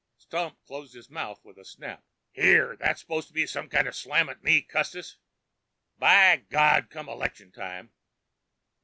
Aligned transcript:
Stump 0.17 0.57
closed 0.65 0.95
his 0.95 1.11
mouth 1.11 1.45
with 1.45 1.59
a 1.59 1.63
snap. 1.63 2.03
"Here, 2.31 2.75
that 2.77 2.97
s'posed 2.97 3.27
to 3.27 3.35
be 3.35 3.45
some 3.45 3.69
kind 3.69 3.87
of 3.87 3.95
slam 3.95 4.29
at 4.29 4.41
me, 4.43 4.63
Custis? 4.63 5.17
By 5.99 6.37
God, 6.49 6.89
come 6.89 7.07
election 7.07 7.51
time...." 7.51 7.91